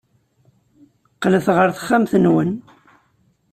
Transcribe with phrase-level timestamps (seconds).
[1.13, 2.51] Qqlet ɣer texxamt-nwen.